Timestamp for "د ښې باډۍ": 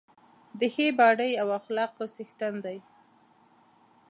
0.59-1.31